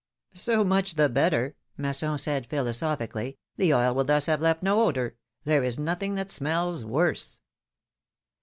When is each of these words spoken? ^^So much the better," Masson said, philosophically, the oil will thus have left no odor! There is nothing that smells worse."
^^So 0.33 0.65
much 0.65 0.95
the 0.95 1.09
better," 1.09 1.53
Masson 1.77 2.17
said, 2.17 2.47
philosophically, 2.47 3.37
the 3.57 3.71
oil 3.75 3.93
will 3.93 4.03
thus 4.03 4.25
have 4.25 4.41
left 4.41 4.63
no 4.63 4.81
odor! 4.81 5.15
There 5.43 5.63
is 5.63 5.77
nothing 5.77 6.15
that 6.15 6.31
smells 6.31 6.83
worse." 6.83 7.39